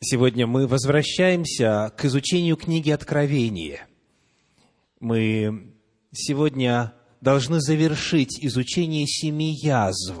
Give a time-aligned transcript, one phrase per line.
[0.00, 3.86] Сегодня мы возвращаемся к изучению книги Откровения.
[5.00, 5.72] Мы
[6.12, 10.20] сегодня должны завершить изучение семи язв,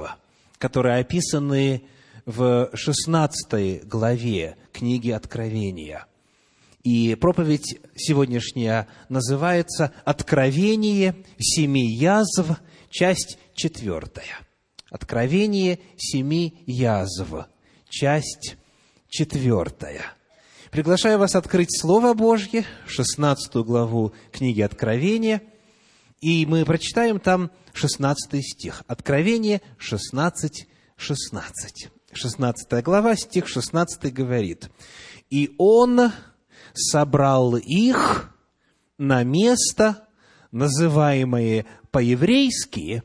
[0.56, 1.82] которые описаны
[2.24, 6.06] в 16 главе книги Откровения.
[6.82, 12.58] И проповедь сегодняшняя называется «Откровение семи язв,
[12.88, 14.38] часть четвертая».
[14.88, 17.46] Откровение семи язв,
[17.90, 18.56] часть
[19.16, 20.02] четвертая.
[20.70, 25.40] Приглашаю вас открыть Слово Божье, 16 главу книги Откровения,
[26.20, 28.82] и мы прочитаем там 16 стих.
[28.86, 31.88] Откровение 16, 16.
[32.12, 34.70] 16 глава, стих 16 говорит,
[35.30, 36.12] «И он
[36.74, 38.34] собрал их
[38.98, 40.06] на место,
[40.50, 43.02] называемое по-еврейски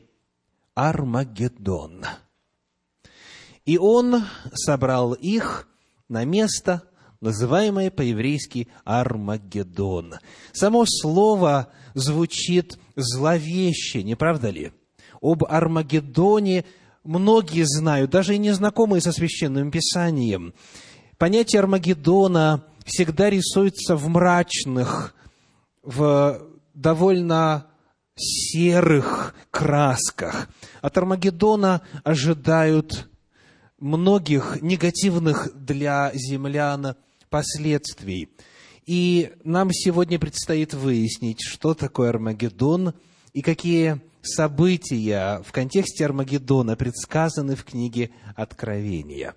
[0.74, 2.04] Армагеддон.
[3.64, 5.68] И он собрал их
[6.12, 6.82] на место,
[7.20, 10.16] называемое по-еврейски Армагеддон.
[10.52, 14.72] Само слово звучит зловеще, не правда ли?
[15.22, 16.66] Об Армагеддоне
[17.02, 20.52] многие знают, даже и незнакомые со Священным Писанием.
[21.16, 25.14] Понятие Армагеддона всегда рисуется в мрачных,
[25.82, 26.42] в
[26.74, 27.68] довольно
[28.16, 30.48] серых красках.
[30.82, 33.08] От Армагеддона ожидают
[33.82, 36.94] многих негативных для землян
[37.28, 38.30] последствий.
[38.86, 42.94] И нам сегодня предстоит выяснить, что такое Армагеддон
[43.32, 49.34] и какие события в контексте Армагеддона предсказаны в книге Откровения.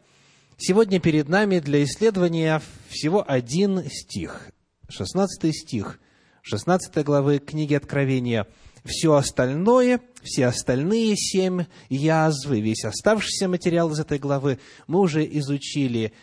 [0.58, 4.52] Сегодня перед нами для исследования всего один стих,
[4.90, 6.00] 16 стих
[6.44, 8.48] 16 главы книги Откровения–
[8.86, 16.14] все остальное, все остальные семь язвы, весь оставшийся материал из этой главы мы уже изучили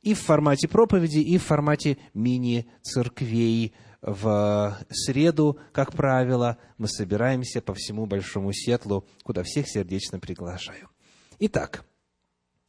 [0.00, 3.74] и в формате проповеди, и в формате мини-церквей.
[4.02, 10.90] В среду, как правило, мы собираемся по всему Большому Сетлу, куда всех сердечно приглашаю.
[11.40, 11.84] Итак,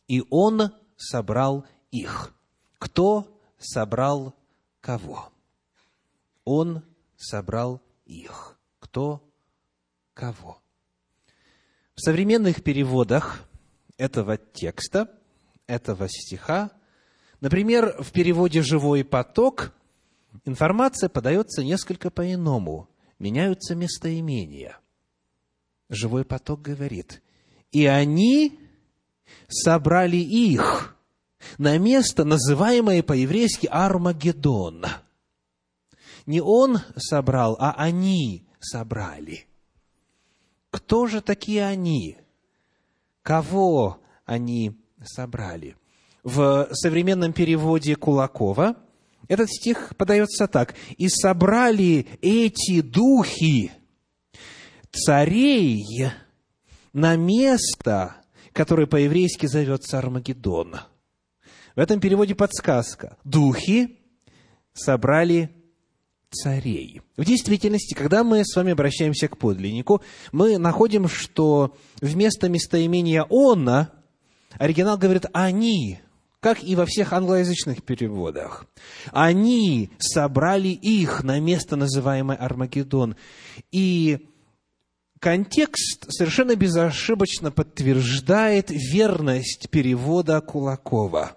[0.08, 2.34] и он собрал их.
[2.80, 4.34] Кто собрал
[4.82, 5.32] кого?
[6.44, 6.84] Он
[7.18, 8.58] собрал их.
[8.80, 9.27] Кто
[10.18, 10.60] кого.
[11.96, 13.48] В современных переводах
[13.98, 15.12] этого текста,
[15.68, 16.72] этого стиха,
[17.40, 19.74] например, в переводе «живой поток»
[20.46, 22.90] информация подается несколько по-иному,
[23.20, 24.80] меняются местоимения.
[25.90, 27.22] Живой поток говорит,
[27.72, 28.60] «И они
[29.48, 30.96] собрали их
[31.58, 34.86] на место, называемое по-еврейски Армагеддон».
[36.26, 39.47] Не он собрал, а они собрали.
[40.78, 42.18] Кто же такие они?
[43.24, 45.76] Кого они собрали?
[46.24, 48.76] В современном переводе Кулакова
[49.28, 50.76] этот стих подается так.
[50.98, 53.72] «И собрали эти духи
[54.92, 55.84] царей
[56.94, 58.18] на место,
[58.54, 60.76] которое по-еврейски зовется Армагеддон».
[61.76, 63.18] В этом переводе подсказка.
[63.24, 64.00] Духи
[64.74, 65.50] собрали
[66.42, 67.02] царей.
[67.18, 73.92] В действительности, когда мы с вами обращаемся к подлиннику, мы находим, что вместо местоимения «она»
[74.58, 76.00] оригинал говорит «они»,
[76.40, 78.66] как и во всех англоязычных переводах.
[79.12, 83.16] Они собрали их на место, называемое Армагеддон.
[83.72, 84.28] И
[85.20, 91.36] контекст совершенно безошибочно подтверждает верность перевода Кулакова.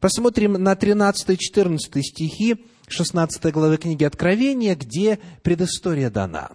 [0.00, 6.50] Посмотрим на 13-14 стихи 16 главы книги Откровения, где предыстория дана.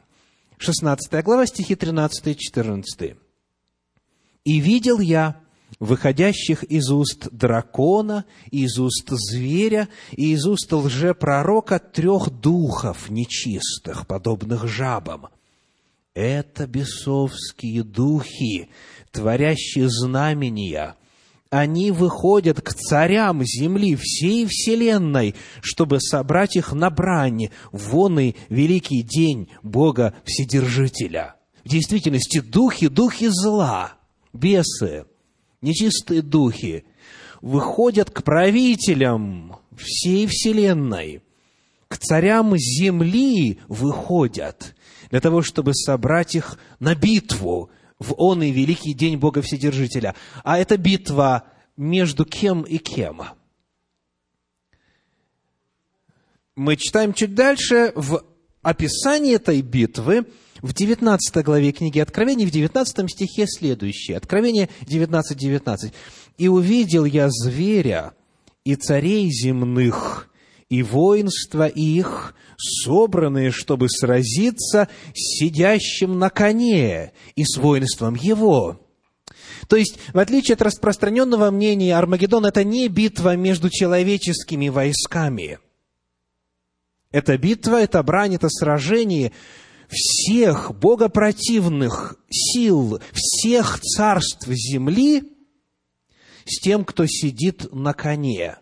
[0.57, 3.15] 16 глава, стихи 13 и 14.
[4.43, 5.41] «И видел я
[5.79, 14.67] выходящих из уст дракона, из уст зверя и из уст лжепророка трех духов нечистых, подобных
[14.67, 15.29] жабам.
[16.13, 18.69] Это бесовские духи,
[19.11, 20.95] творящие знамения,
[21.51, 27.49] они выходят к царям земли, всей вселенной, чтобы собрать их на брань.
[27.73, 31.35] В и великий день Бога Вседержителя.
[31.65, 33.93] В действительности духи, духи зла,
[34.33, 35.05] бесы,
[35.61, 36.85] нечистые духи
[37.41, 41.21] выходят к правителям всей вселенной,
[41.89, 44.73] к царям земли выходят
[45.09, 47.69] для того, чтобы собрать их на битву–
[48.01, 50.15] в он и великий день Бога Вседержителя.
[50.43, 51.43] А это битва
[51.77, 53.21] между кем и кем?
[56.55, 58.23] Мы читаем чуть дальше в
[58.63, 60.25] описании этой битвы,
[60.61, 64.17] в 19 главе книги Откровений, в 19 стихе следующее.
[64.17, 65.93] Откровение 19.19.
[66.37, 68.13] «И увидел я зверя,
[68.63, 70.29] и царей земных,
[70.71, 78.79] и воинства их, собранные, чтобы сразиться с сидящим на коне и с воинством его».
[79.67, 85.59] То есть, в отличие от распространенного мнения, Армагеддон– это не битва между человеческими войсками.
[87.11, 89.33] Это битва, это брань, это сражение
[89.89, 95.23] всех богопротивных сил, всех царств земли
[96.45, 98.60] с тем, кто сидит на коне.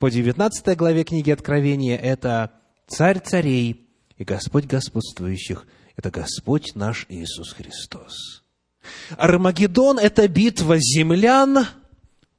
[0.00, 2.52] По 19 главе книги Откровения это
[2.86, 3.86] царь царей
[4.16, 5.66] и Господь господствующих.
[5.94, 8.42] Это Господь наш Иисус Христос.
[9.18, 11.66] Армагеддон– это битва землян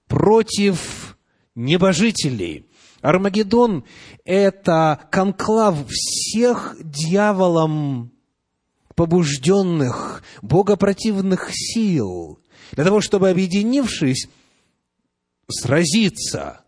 [0.08, 1.20] против
[1.54, 2.66] небожителей.
[3.02, 3.86] Армагеддон–
[4.26, 8.12] это конклав всех дьяволом
[8.96, 12.40] побужденных, богопротивных сил,
[12.72, 14.30] для того, чтобы, объединившись,
[15.48, 16.62] сразиться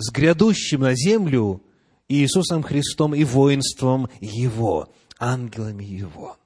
[0.00, 1.62] с грядущим на землю
[2.08, 4.88] Иисусом Христом и воинством Его,
[5.18, 6.38] ангелами Его.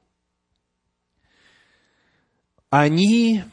[2.69, 3.45] Они,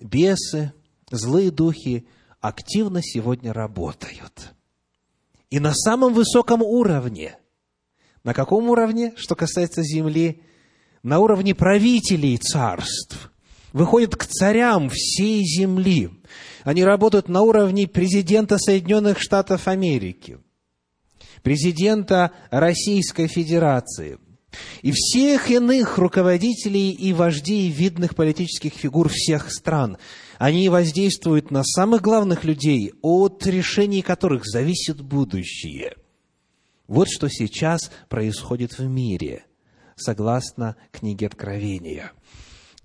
[0.00, 0.72] бесы,
[1.10, 2.06] злые духи,
[2.40, 4.52] активно сегодня работают.
[5.48, 7.38] И на самом высоком уровне.
[8.24, 10.42] На каком уровне, что касается земли?
[11.04, 13.30] На уровне правителей царств.
[13.72, 16.10] Выходят к царям всей земли.
[16.64, 20.38] Они работают на уровне президента Соединенных Штатов Америки,
[21.42, 24.18] президента Российской Федерации–
[24.82, 29.98] и всех иных руководителей и вождей видных политических фигур всех стран.
[30.38, 35.94] Они воздействуют на самых главных людей, от решений которых зависит будущее.
[36.86, 39.44] Вот что сейчас происходит в мире,
[39.96, 42.12] согласно книге Откровения.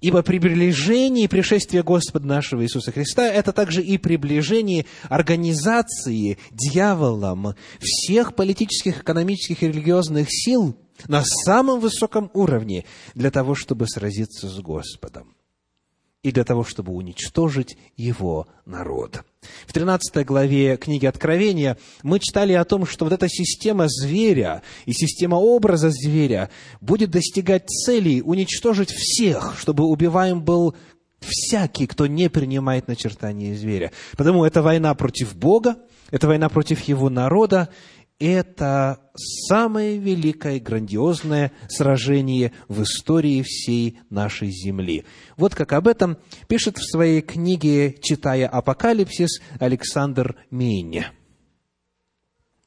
[0.02, 8.36] Ибо приближение и пришествие Господа нашего Иисуса Христа– это также и приближение организации дьяволом всех
[8.36, 10.76] политических, экономических и религиозных сил–
[11.08, 15.36] на самом высоком уровне для того, чтобы сразиться с Господом
[16.24, 19.24] и для того, чтобы уничтожить его народ.
[19.66, 24.94] В 13 главе книги Откровения мы читали о том, что вот эта система зверя и
[24.94, 30.76] система образа зверя будет достигать целей уничтожить всех, чтобы убиваем был
[31.20, 33.92] всякий, кто не принимает начертание зверя.
[34.16, 35.78] Потому это война против Бога,
[36.12, 37.70] это война против его народа,
[38.22, 39.00] это
[39.50, 45.06] самое великое, грандиозное сражение в истории всей нашей земли.
[45.38, 51.12] Вот как об этом пишет в своей книге «Читая Апокалипсис» Александр Мейне.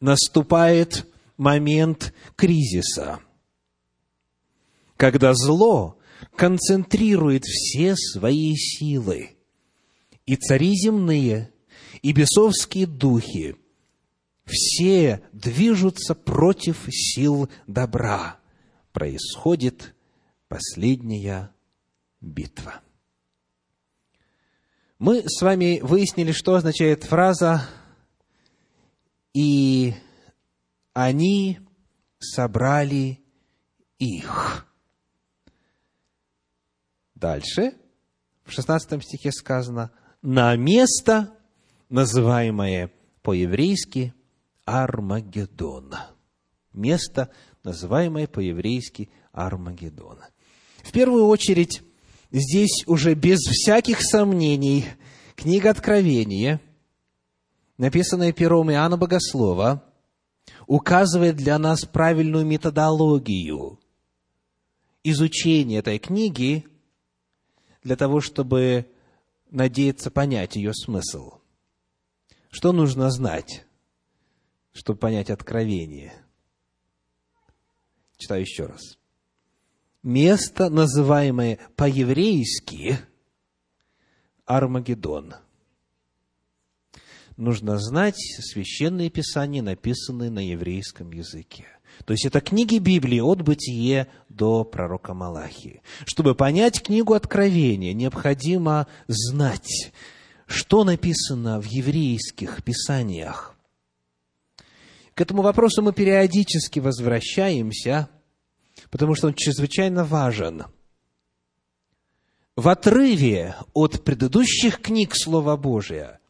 [0.01, 1.06] Наступает
[1.37, 3.21] момент кризиса,
[4.97, 5.99] когда зло
[6.35, 9.31] концентрирует все свои силы,
[10.27, 11.53] и цари земные,
[12.03, 13.55] и бесовские духи–
[14.44, 18.38] все движутся против сил добра.
[18.93, 19.94] Происходит
[20.49, 21.50] последняя
[22.20, 22.81] битва.
[24.99, 27.69] Мы с вами выяснили, что означает фраза
[29.32, 29.94] «и
[30.93, 31.58] они
[32.20, 33.20] собрали
[33.99, 34.67] их».
[37.14, 37.75] Дальше,
[38.44, 39.91] в 16 стихе сказано
[40.23, 41.37] «на место,
[41.88, 42.93] называемое
[43.23, 44.14] по-еврейски
[44.65, 45.94] Армагеддон.
[46.73, 47.31] Место,
[47.63, 50.19] называемое по-еврейски Армагеддон.
[50.83, 51.83] В первую очередь,
[52.31, 54.87] здесь уже без всяких сомнений
[55.37, 56.61] книга Откровения,
[57.79, 59.85] написанная пером Иоанна Богослова,
[60.67, 63.79] указывает для нас правильную методологию
[65.03, 66.67] изучения этой книги
[67.83, 68.91] для того, чтобы
[69.51, 71.35] надеяться понять ее смысл.
[72.51, 73.64] Что нужно знать?
[74.74, 76.12] Чтобы понять откровение.
[78.19, 78.98] Читаю еще раз.
[80.02, 82.98] Место, называемое по-еврейски
[84.44, 85.36] Армагеддон.
[87.36, 91.66] Нужно знать священные писания, написанные на еврейском языке.
[92.04, 95.82] То есть это книги Библии от Бытие до пророка Малахии.
[96.04, 99.93] Чтобы понять книгу Откровения, необходимо знать,
[100.46, 103.54] что написано в еврейских писаниях
[105.15, 108.09] к этому вопросу мы периодически возвращаемся,
[108.91, 110.65] потому что он чрезвычайно важен.
[112.56, 116.21] В отрыве от предыдущих книг Слова Божия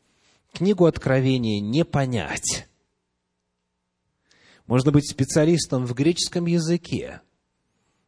[0.53, 2.69] книгу Откровения не понять.
[4.67, 7.21] Можно быть специалистом в греческом языке,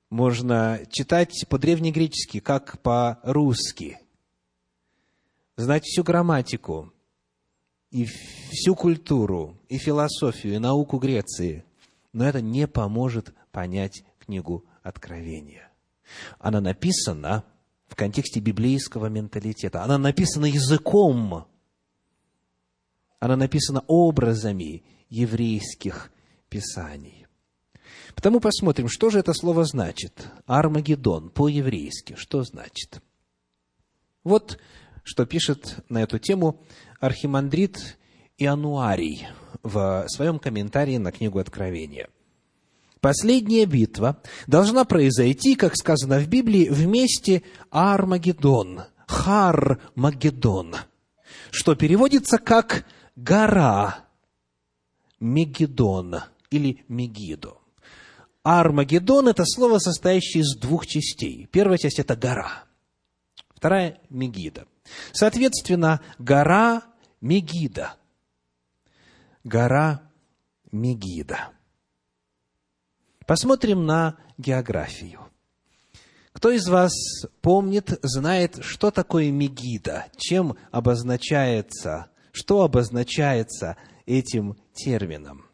[0.09, 3.99] можно читать по-древнегречески, как по-русски,
[5.56, 6.92] знать всю грамматику,
[7.90, 11.64] и всю культуру, и философию, и науку Греции,
[12.12, 15.70] но это не поможет понять книгу Откровения.
[16.38, 17.44] Она написана
[17.88, 19.82] в контексте библейского менталитета.
[19.82, 21.46] Она написана языком.
[23.18, 26.12] Она написана образами еврейских
[26.48, 27.26] писаний.
[28.14, 30.28] Потому посмотрим, что же это слово значит.
[30.46, 32.14] Армагеддон по-еврейски.
[32.16, 33.02] Что значит?
[34.24, 34.58] Вот
[35.06, 36.60] что пишет на эту тему
[37.00, 37.96] архимандрит
[38.38, 39.28] Иануарий
[39.62, 42.08] в своем комментарии на книгу Откровения.
[43.00, 50.75] Последняя битва должна произойти, как сказано в Библии, вместе Армагеддон, Хар-Магеддон,
[51.52, 52.84] что переводится как
[53.14, 54.06] «гора
[55.20, 56.16] Мегидон»
[56.50, 57.58] или «Мегидо».
[58.42, 61.48] Армагеддон– это слово, состоящее из двух частей.
[61.50, 62.65] Первая часть– это гора,
[63.66, 64.68] вторая– Мегида.
[65.12, 66.85] Соответственно, гора
[67.20, 67.96] Мегида.
[69.42, 70.08] Гора
[70.70, 71.49] Мегида.
[73.26, 75.18] Посмотрим на географию.
[76.32, 76.92] Кто из вас
[77.40, 80.06] помнит, знает, что такое Мегида?
[80.16, 85.44] Чем обозначается, что обозначается этим термином?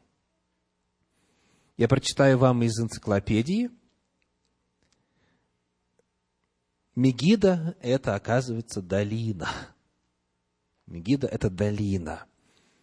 [1.78, 3.70] Я прочитаю вам из энциклопедии.
[6.94, 9.48] Мегида– это, оказывается, долина.
[10.86, 12.24] Мегида– это долина–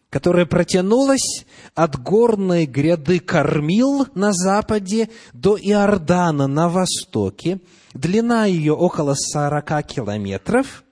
[0.09, 7.59] которая протянулась от горной гряды Кормил на западе до Иордана на востоке.
[7.93, 10.83] Длина ее около 40 километров.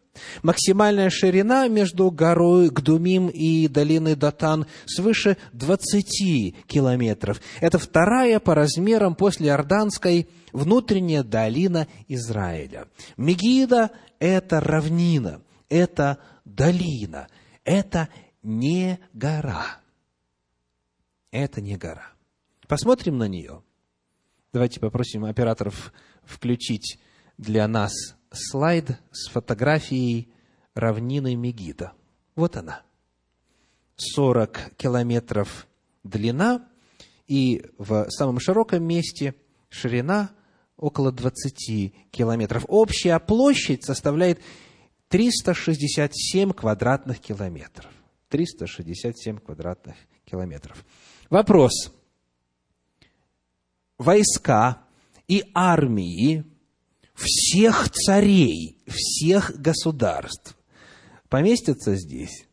[0.43, 7.41] Максимальная ширина между горой Гдумим и долиной Датан свыше 20 километров.
[7.61, 12.87] Это вторая по размерам после Иорданской внутренняя долина Израиля.
[13.17, 17.27] Мегида– это равнина, это долина,
[17.63, 18.09] это
[18.43, 19.79] не гора.
[21.31, 22.13] Это не гора.
[22.67, 23.61] Посмотрим на нее.
[24.53, 25.93] Давайте попросим операторов
[26.23, 26.99] включить
[27.37, 30.29] для нас слайд с фотографией
[30.73, 31.93] равнины Мегида.
[32.35, 32.83] Вот она.
[33.95, 35.67] 40 километров
[36.03, 36.67] длина
[37.27, 39.35] и в самом широком месте
[39.69, 40.31] ширина
[40.77, 42.65] около 20 километров.
[42.67, 44.39] Общая площадь составляет
[45.09, 47.91] 367 квадратных километров.
[48.29, 50.85] 367 квадратных километров.
[51.29, 51.93] Вопрос.
[53.97, 54.83] Войска
[55.27, 56.45] и армии
[57.17, 60.57] всех царей, всех государств
[61.29, 62.45] поместятся здесь?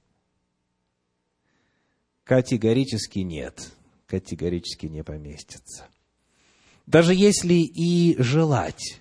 [2.25, 3.71] Категорически нет.
[4.07, 5.87] Категорически не поместятся.
[6.87, 9.01] Даже если и желать,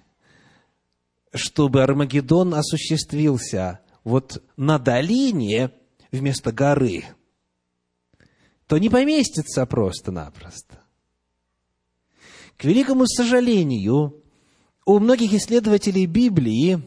[1.34, 5.72] чтобы Армагеддон осуществился вот на долине–
[6.13, 7.03] вместо горы,
[8.67, 10.79] то не поместится просто-напросто.
[12.55, 14.23] К великому сожалению,
[14.86, 16.82] у многих исследователей Библии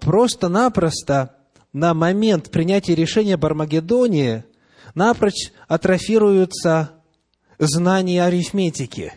[0.00, 1.36] просто-напросто
[1.72, 4.44] на момент принятия решения об Армагеддоне
[4.94, 6.92] напрочь атрофируются
[7.58, 9.12] знания арифметики.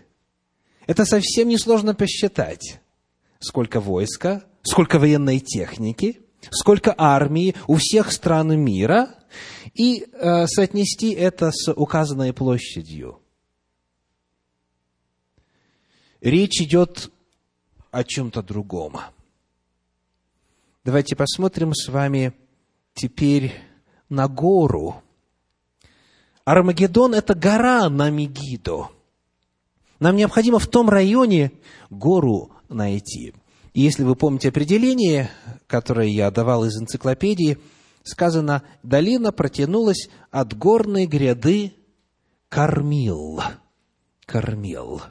[0.88, 2.80] Это совсем несложно посчитать.
[3.40, 6.20] Сколько войска, сколько военной техники–
[6.50, 9.16] сколько армий у всех стран мира,
[9.74, 13.20] и э, соотнести это с указанной площадью.
[16.20, 17.12] Речь идет
[17.92, 18.98] о чем-то другом.
[20.84, 22.34] Давайте посмотрим с вами
[22.94, 23.54] теперь
[24.10, 25.04] на гору.
[26.44, 28.90] Армагеддон– это гора на Мегидо.
[30.00, 31.52] Нам необходимо в том районе
[31.90, 33.36] гору найти.
[33.74, 35.30] И если вы помните определение,
[35.68, 37.60] которое я давал из энциклопедии,
[38.04, 41.74] сказано, долина протянулась от горной гряды
[42.50, 43.40] Кормил.
[44.26, 45.02] Кормил.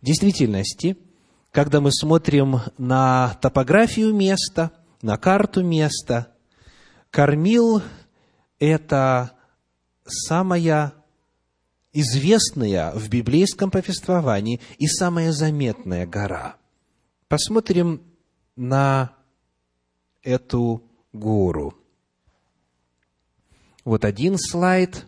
[0.00, 0.96] В действительности,
[1.56, 6.34] когда мы смотрим на топографию места, на карту места,
[7.08, 7.80] Кормил–
[8.58, 9.32] это
[10.04, 10.92] самая
[11.94, 16.56] известная в библейском повествовании и самая заметная гора–
[17.28, 18.02] Посмотрим
[18.54, 19.16] на
[20.22, 20.82] эту
[21.14, 21.74] гору.
[23.82, 25.06] Вот один слайд,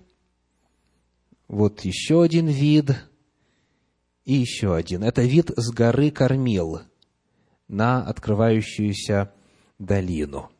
[1.46, 2.96] вот еще один вид
[4.28, 5.02] и еще один.
[5.02, 6.82] Это вид с горы Кормил
[7.66, 9.32] на открывающуюся
[9.78, 10.50] долину.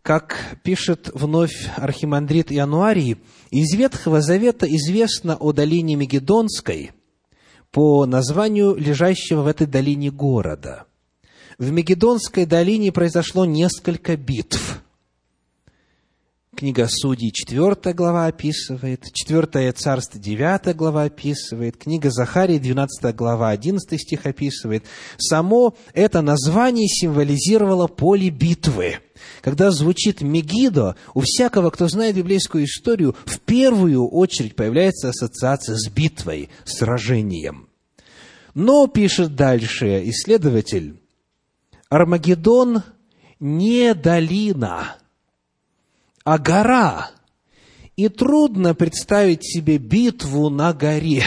[0.00, 3.18] Как пишет вновь архимандрит Иануарий,
[3.50, 6.92] из Ветхого Завета известно о долине Мегедонской–
[7.72, 10.84] по названию лежащего в этой долине города.
[11.58, 14.81] В Мегедонской долине произошло несколько битв.
[16.62, 24.00] Книга Судей, 4 глава описывает, 4 Царство, 9 глава описывает, книга Захарии, 12 глава, 11
[24.00, 24.84] стих описывает.
[25.18, 29.00] Само это название символизировало поле битвы.
[29.40, 35.90] Когда звучит Мегидо, у всякого, кто знает библейскую историю, в первую очередь появляется ассоциация с
[35.90, 37.70] битвой, сражением.
[38.54, 41.00] Но, пишет дальше исследователь,
[41.88, 42.84] Армагеддон
[43.40, 44.98] не долина–
[46.24, 47.10] а гора.
[47.96, 51.24] И трудно представить себе битву на горе.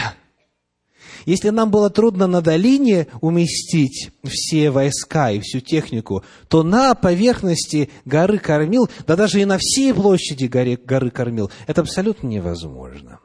[1.24, 7.90] Если нам было трудно на долине уместить все войска и всю технику, то на поверхности
[8.04, 13.18] горы Кормил, да даже и на всей площади горы, горы Кормил, это абсолютно невозможно.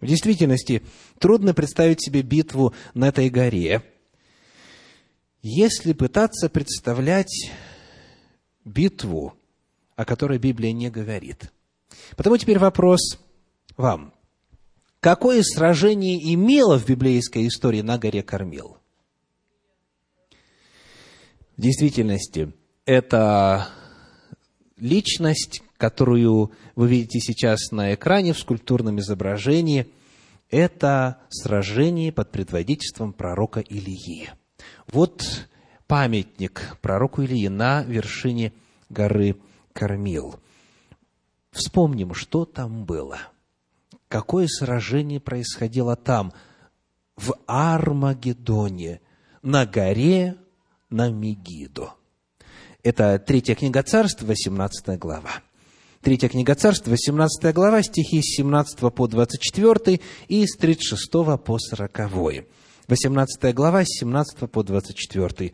[0.00, 0.82] В действительности,
[1.18, 3.82] трудно представить себе битву на этой горе.
[5.42, 7.50] Если пытаться представлять
[8.64, 9.34] битву
[9.96, 11.52] о которой Библия не говорит.
[12.16, 13.18] Потому теперь вопрос
[13.76, 14.12] вам.
[15.00, 18.78] Какое сражение имело в библейской истории на горе Кормил?
[21.56, 22.52] В действительности,
[22.84, 23.68] это
[24.76, 29.86] личность, которую вы видите сейчас на экране в скульптурном изображении,
[30.50, 34.30] это сражение под предводительством пророка Илии.
[34.90, 35.48] Вот
[35.86, 38.52] памятник пророку Илии на вершине
[38.88, 39.36] горы
[39.74, 40.36] кормил.
[41.50, 43.18] Вспомним, что там было.
[44.08, 46.32] Какое сражение происходило там,
[47.16, 49.00] в Армагеддоне,
[49.42, 50.36] на горе
[50.88, 51.92] на Мегидо.
[52.82, 55.42] Это третья книга царств, 18 глава.
[56.00, 62.00] Третья книга царств, 18 глава, стихи с 17 по 24 и с 36 по 40.
[62.88, 65.52] 18 глава, с 17 по 24.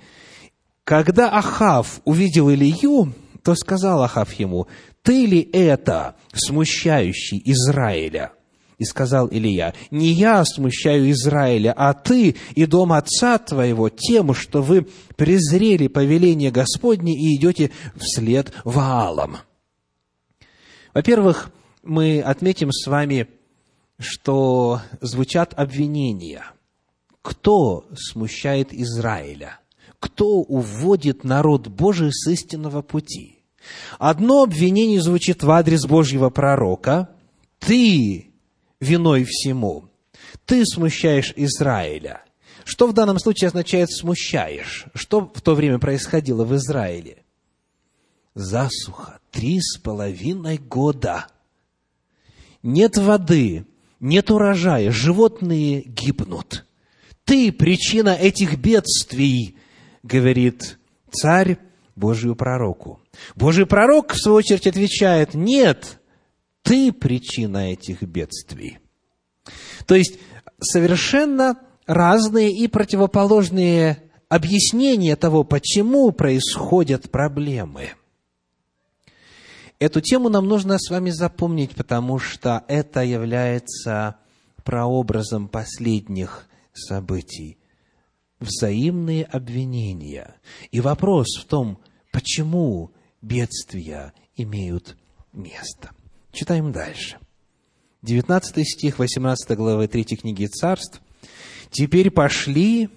[0.85, 4.66] Когда Ахав увидел Илью, то сказал Ахав ему,
[5.02, 8.32] «Ты ли это, смущающий Израиля?»
[8.78, 14.62] И сказал Илия, «Не я смущаю Израиля, а ты и дом отца твоего тем, что
[14.62, 19.38] вы презрели повеление Господне и идете вслед Ваалам».
[20.95, 23.28] Во-первых, мы отметим с вами,
[23.99, 26.45] что звучат обвинения.
[27.23, 29.59] Кто смущает Израиля?
[30.00, 33.36] Кто уводит народ Божий с истинного пути.
[33.99, 37.10] Одно обвинение звучит в адрес Божьего пророка.
[37.58, 38.30] Ты
[38.80, 39.84] виной всему.
[40.47, 42.25] Ты смущаешь Израиля.
[42.65, 44.86] Что в данном случае означает «смущаешь»?
[44.95, 47.25] Что в то время происходило в Израиле?
[48.34, 49.19] Засуха.
[49.30, 51.26] Три с половиной года.
[52.63, 53.65] Нет воды,
[54.00, 56.67] нет урожая, животные гибнут.
[57.25, 59.56] Ты причина этих бедствий,
[60.02, 60.78] говорит
[61.10, 61.58] царь
[61.97, 63.00] Божию пророку.
[63.34, 66.00] Божий пророк, в свою очередь, отвечает, нет,
[66.63, 68.78] ты причина этих бедствий.
[69.86, 70.19] То есть,
[70.60, 77.91] совершенно разные и противоположные объяснения того, почему происходят проблемы.
[79.78, 84.17] Эту тему нам нужно с вами запомнить, потому что это является
[84.63, 87.59] прообразом последних событий
[88.41, 90.37] взаимные обвинения.
[90.71, 91.79] И вопрос в том,
[92.11, 92.91] почему
[93.23, 94.97] бедствия имеют
[95.33, 95.91] место.
[96.33, 97.19] Читаем дальше.
[98.03, 101.03] 19 стих 18 главы 3 книги Царств.
[101.71, 102.89] «Теперь пошли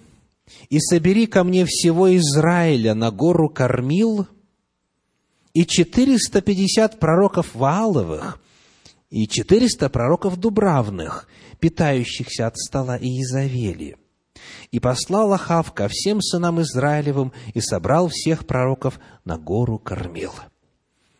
[0.68, 4.26] и собери ко мне всего Израиля на гору Кормил,
[5.52, 8.40] и 450 пророков Вааловых,
[9.10, 11.28] и 400 пророков Дубравных,
[11.60, 13.96] питающихся от стола Иезавели,
[14.70, 20.32] и послал Ахав ко всем сынам Израилевым и собрал всех пророков на гору Кормил.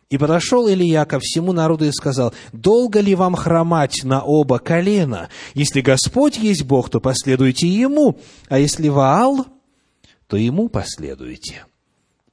[0.09, 5.29] И подошел Илья ко всему народу и сказал, «Долго ли вам хромать на оба колена?
[5.55, 9.47] Если Господь есть Бог, то последуйте Ему, а если Ваал,
[10.27, 11.65] то Ему последуйте».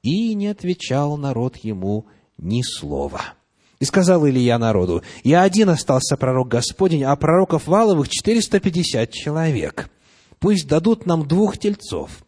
[0.02, 3.34] И не отвечал народ ему ни слова.
[3.78, 9.88] И сказал Илья народу, «Я один остался пророк Господень, а пророков Валовых четыреста пятьдесят человек»
[10.42, 12.24] пусть дадут нам двух тельцов.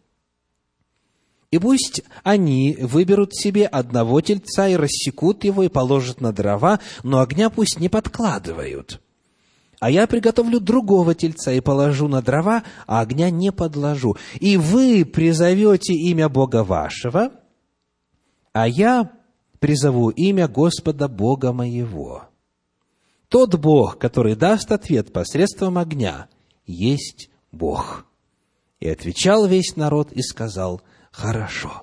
[1.51, 7.19] И пусть они выберут себе одного тельца и рассекут его и положат на дрова, но
[7.19, 9.01] огня пусть не подкладывают.
[9.81, 14.15] А я приготовлю другого тельца и положу на дрова, а огня не подложу.
[14.39, 17.31] И вы призовете имя Бога вашего,
[18.53, 19.11] а я
[19.59, 22.23] призову имя Господа Бога моего.
[23.27, 26.29] Тот Бог, который даст ответ посредством огня,
[26.65, 28.04] есть Бог.
[28.85, 31.81] И отвечал весь народ и сказал, хорошо.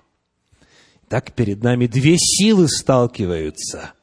[1.08, 3.94] Так перед нами две силы сталкиваются.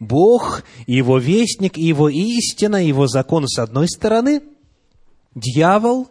[0.00, 4.42] Бог, Его вестник, Его истина, Его закон с одной стороны,
[5.36, 6.08] дьявол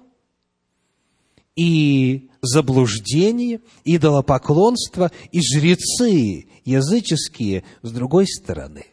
[1.57, 8.85] и заблуждение, идолопоклонство и жрецы языческие с другой стороны.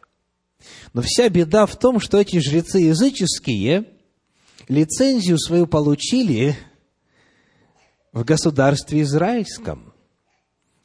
[0.95, 3.85] Но вся беда в том, что эти жрецы языческие
[4.67, 6.57] лицензию свою получили
[8.17, 9.93] в государстве израильском.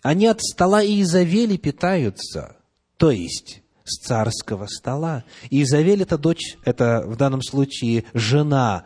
[0.01, 2.57] Они от стола Иезавели питаются,
[2.97, 5.23] то есть с царского стола.
[5.49, 8.85] Иезавель– это дочь, это в данном случае жена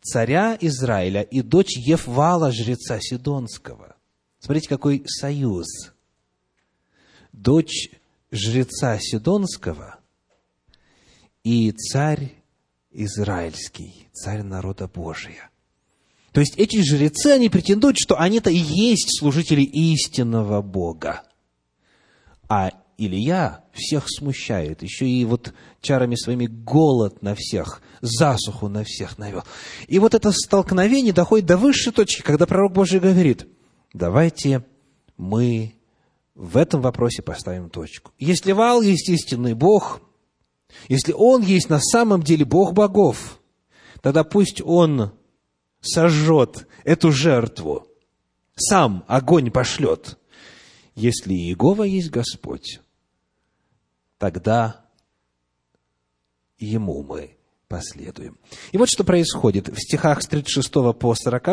[0.00, 3.96] царя Израиля и дочь Еввала, жреца Сидонского.
[4.38, 5.66] Смотрите, какой союз.
[7.32, 7.90] Дочь
[8.30, 9.98] жреца Сидонского
[11.44, 12.32] и царь
[12.92, 15.47] израильский, царь народа Божия.
[16.32, 21.22] То есть эти жрецы, они претендуют, что они-то и есть служители истинного Бога.
[22.48, 29.18] А Илья всех смущает, еще и вот чарами своими голод на всех, засуху на всех
[29.18, 29.44] навел.
[29.86, 33.46] И вот это столкновение доходит до высшей точки, когда пророк Божий говорит,
[33.92, 34.64] давайте
[35.16, 35.74] мы
[36.34, 38.12] в этом вопросе поставим точку.
[38.18, 40.00] Если Вал есть истинный Бог,
[40.88, 43.40] если Он есть на самом деле Бог богов,
[44.02, 45.12] тогда пусть Он
[45.92, 47.88] сожжет эту жертву,
[48.54, 50.18] сам огонь пошлет.
[50.94, 52.80] Если Иегова есть Господь,
[54.18, 54.84] тогда
[56.58, 57.36] Ему мы
[57.68, 58.36] последуем.
[58.72, 59.68] И вот что происходит.
[59.68, 61.46] В стихах с 36 по 40,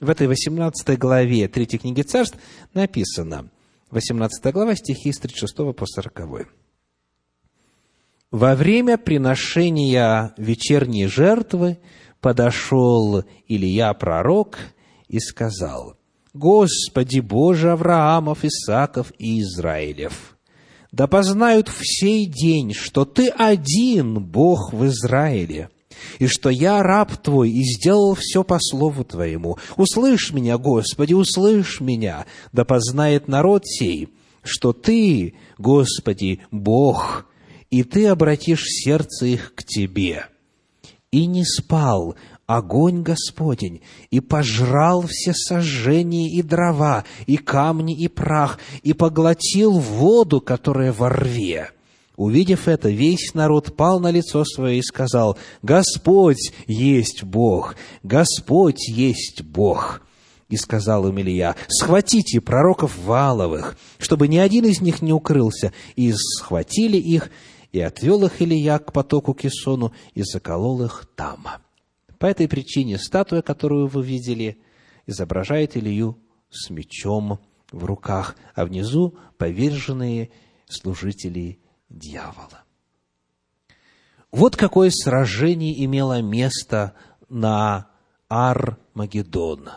[0.00, 2.38] в этой 18 главе 3 книги царств
[2.72, 3.50] написано,
[3.90, 6.48] 18 глава, стихи с 36 по 40.
[8.30, 11.78] Во время приношения вечерней жертвы
[12.24, 14.56] подошел Илья пророк
[15.08, 15.98] и сказал,
[16.32, 20.38] «Господи Боже Авраамов, Исаков и Израилев,
[20.90, 25.68] да познают в сей день, что Ты один Бог в Израиле,
[26.18, 29.58] и что я раб Твой, и сделал все по слову Твоему.
[29.76, 34.08] Услышь меня, Господи, услышь меня, да познает народ сей,
[34.42, 37.26] что Ты, Господи, Бог,
[37.68, 40.24] и Ты обратишь сердце их к Тебе»
[41.14, 48.58] и не спал огонь Господень, и пожрал все сожжения и дрова, и камни, и прах,
[48.82, 51.70] и поглотил воду, которая во рве.
[52.16, 57.76] Увидев это, весь народ пал на лицо свое и сказал, «Господь есть Бог!
[58.02, 60.02] Господь есть Бог!»
[60.48, 65.72] И сказал им Илья, «Схватите пророков Валовых, чтобы ни один из них не укрылся».
[65.94, 67.30] И схватили их,
[67.74, 71.44] и отвел их Илья к потоку Кисону и заколол их там.
[72.20, 74.62] По этой причине статуя, которую вы видели,
[75.06, 76.16] изображает Илью
[76.50, 77.40] с мечом
[77.72, 80.30] в руках, а внизу поверженные
[80.68, 81.58] служители
[81.88, 82.62] дьявола.
[84.30, 86.94] Вот какое сражение имело место
[87.28, 87.90] на
[88.28, 89.68] Ар-Магеддон,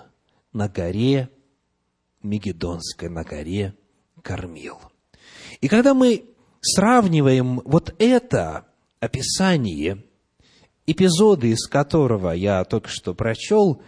[0.53, 1.31] на горе
[2.21, 3.75] Мегедонской, на горе
[4.21, 4.77] Кормил.
[5.61, 6.36] И когда мы
[6.67, 8.65] сравниваем вот это
[8.99, 10.03] описание,
[10.85, 13.81] эпизоды из которого я только что прочел,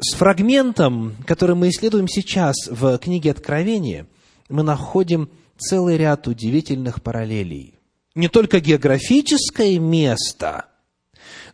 [0.00, 4.06] с фрагментом, который мы исследуем сейчас в книге Откровения,
[4.48, 7.78] мы находим целый ряд удивительных параллелей.
[8.14, 10.66] Не только географическое место,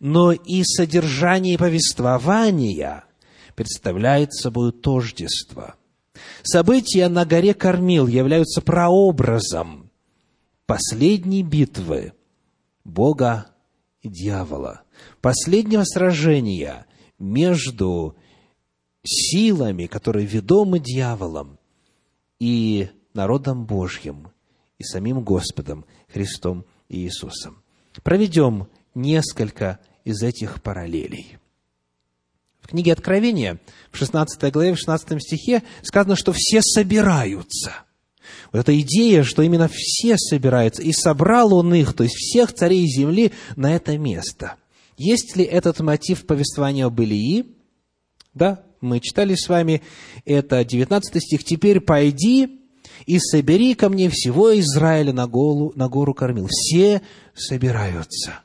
[0.00, 3.04] но и содержание повествования
[3.54, 5.74] представляет собой тождество.
[6.42, 9.79] События на горе Кормил являются прообразом
[10.70, 12.12] последней битвы
[12.84, 13.48] Бога
[14.02, 14.82] и дьявола,
[15.20, 16.86] последнего сражения
[17.18, 18.14] между
[19.02, 21.58] силами, которые ведомы дьяволом,
[22.38, 24.28] и народом Божьим,
[24.78, 27.64] и самим Господом Христом Иисусом.
[28.04, 31.38] Проведем несколько из этих параллелей.
[32.60, 33.58] В книге Откровения,
[33.90, 37.74] в 16 главе, в 16 стихе сказано, что все собираются–
[38.52, 42.86] вот эта идея, что именно все собираются, и собрал он их, то есть всех царей
[42.86, 44.56] земли, на это место.
[44.96, 47.46] Есть ли этот мотив повествования об Илии?
[48.34, 49.82] Да, мы читали с вами,
[50.24, 51.44] это 19 стих.
[51.44, 52.60] «Теперь пойди
[53.06, 56.48] и собери ко мне всего Израиля на, голу, на гору кормил».
[56.48, 57.02] Все
[57.34, 58.40] собираются.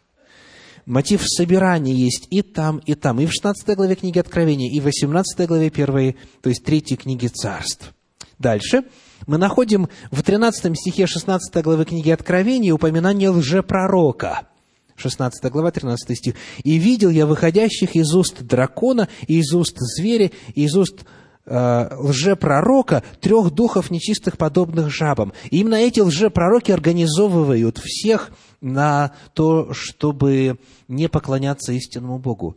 [0.86, 4.84] Мотив собирания есть и там, и там, и в 16 главе книги Откровения, и в
[4.84, 7.94] 18 главе 1, то есть 3 книги Царств.
[8.38, 8.84] Дальше
[9.28, 14.48] мы находим в 13 стихе 16 главы книги Откровения упоминание лжепророка.
[14.96, 16.36] 16 глава, 13 стих.
[16.64, 21.06] «И видел я выходящих из уст дракона, и из уст зверя, и из уст
[21.46, 25.34] э, лжепророка трех духов нечистых, подобных жабам.
[25.52, 32.56] И именно эти лжепророки организовывают всех на то, чтобы не поклоняться истинному Богу.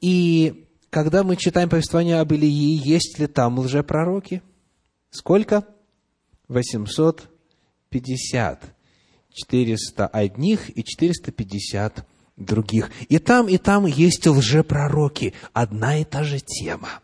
[0.00, 4.42] И когда мы читаем повествование об Илии, есть ли там лжепророки?
[5.10, 5.66] Сколько?
[6.48, 8.76] 850.
[9.36, 12.90] 400 одних и 450 других.
[13.08, 15.34] И там, и там есть лжепророки.
[15.52, 17.00] Одна и та же тема.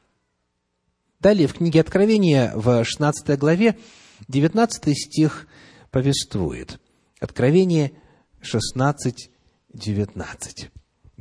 [1.21, 3.79] Далее в книге Откровения в 16 главе
[4.29, 5.47] 19 стих
[5.91, 6.81] повествует.
[7.21, 7.93] Откровение
[8.41, 9.31] 16,
[9.73, 10.71] 19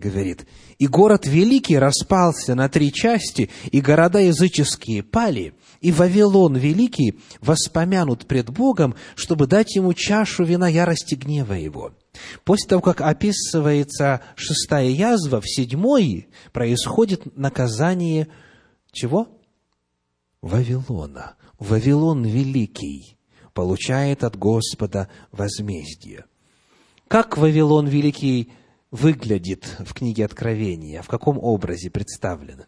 [0.02, 0.46] говорит,
[0.80, 8.26] «И город великий распался на три части, и города языческие пали, и Вавилон великий воспомянут
[8.26, 11.94] пред Богом, чтобы дать ему чашу вина ярости гнева его».
[12.44, 18.28] После того, как описывается шестая язва, в седьмой происходит наказание
[18.92, 19.30] чего?
[20.42, 21.36] Вавилона.
[21.60, 23.18] Вавилон великий
[23.54, 26.26] получает от Господа возмездие.
[27.08, 28.52] Как Вавилон великий
[28.92, 32.66] выглядит в книге Откровения, в каком образе представлен?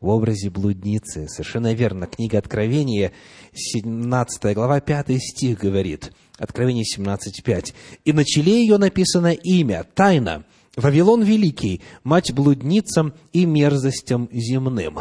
[0.00, 1.26] В образе блудницы.
[1.28, 2.06] Совершенно верно.
[2.06, 3.12] Книга Откровения,
[3.52, 6.12] 17 глава, 5 стих говорит.
[6.38, 7.74] Откровение 17.5.
[8.04, 10.44] «И на челе ее написано имя, тайна,
[10.76, 15.00] Вавилон Великий, мать блудницам и мерзостям земным».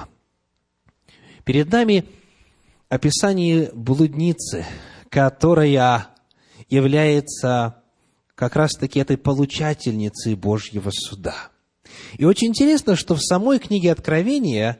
[1.43, 2.05] Перед нами
[2.89, 4.65] описание блудницы,
[5.09, 6.07] которая
[6.69, 7.83] является
[8.37, 11.49] как раз-таки этой получательницей Божьего суда.
[12.19, 14.77] И очень интересно, что в самой книге Откровения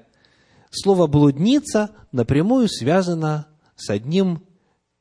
[0.70, 4.44] слово «блудница» напрямую связано с одним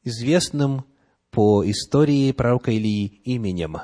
[0.04, 0.86] известным
[1.30, 3.76] по истории пророка Илии именем.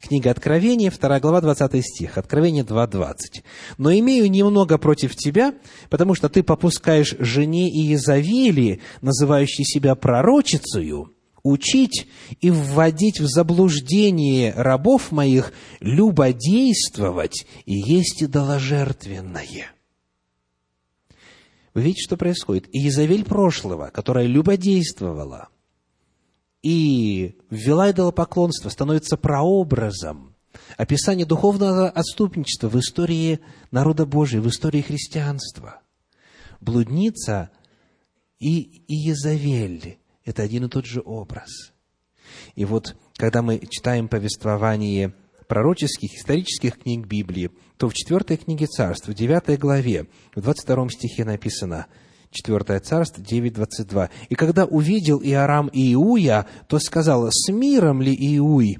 [0.00, 3.42] Книга Откровения, 2 глава, 20 стих, Откровение 2.20.
[3.78, 5.54] «Но имею немного против тебя,
[5.90, 11.14] потому что ты попускаешь жене Иезавели, называющей себя пророчицею,
[11.44, 12.08] учить
[12.40, 19.70] и вводить в заблуждение рабов моих, любодействовать и есть идоложертвенное.
[21.74, 22.66] Вы видите, что происходит?
[22.72, 25.48] Иезавель прошлого, которая любодействовала
[26.62, 30.34] и ввела идолопоклонство, становится прообразом
[30.78, 35.82] описания духовного отступничества в истории народа Божия, в истории христианства.
[36.60, 37.50] Блудница
[38.38, 41.72] и Иезавель это один и тот же образ.
[42.54, 45.14] И вот, когда мы читаем повествование
[45.48, 50.90] пророческих, исторических книг Библии, то в четвертой книге Царств, в девятой главе, в двадцать втором
[50.90, 51.86] стихе написано,
[52.34, 54.10] Четвертое царство, 9.22.
[54.28, 58.78] «И когда увидел Иорам Иуя, то сказал, с миром ли Иуй?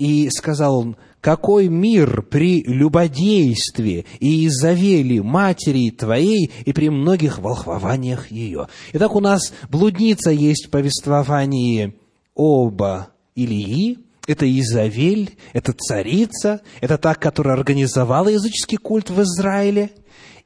[0.00, 8.30] И сказал он, какой мир при любодействе и Изавели, матери твоей, и при многих волхвованиях
[8.30, 8.68] ее.
[8.94, 11.94] Итак, у нас блудница есть в повествовании
[12.34, 19.90] оба Илии, это Изавель, это царица, это та, которая организовала языческий культ в Израиле.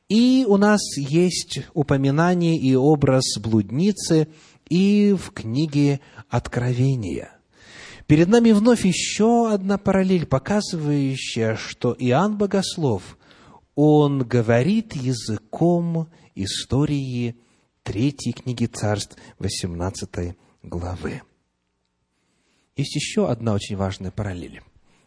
[0.08, 4.26] И у нас есть упоминание и образ блудницы
[4.68, 7.30] и в книге Откровения.
[8.06, 13.18] Перед нами вновь еще одна параллель, показывающая, что Иоанн Богослов,
[13.74, 17.36] он говорит языком истории
[17.82, 21.22] третьей книги царств 18 главы.
[22.76, 24.60] Есть еще одна очень важная параллель.